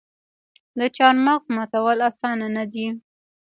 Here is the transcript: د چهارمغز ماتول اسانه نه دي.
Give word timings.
د 0.79 0.81
چهارمغز 0.95 1.45
ماتول 1.55 1.99
اسانه 2.09 2.47
نه 2.55 2.65
دي. 2.71 2.87